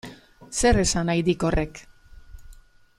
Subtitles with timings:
[0.61, 1.83] Zer esan nahi dik horrek?